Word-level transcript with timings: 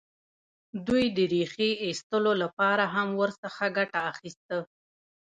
دوی 0.87 1.05
د 1.15 1.17
ریښې 1.33 1.69
ایستلو 1.85 2.33
لپاره 2.43 2.83
هم 2.95 3.07
ورڅخه 3.21 3.67
ګټه 3.77 3.99
اخیسته. 4.11 4.57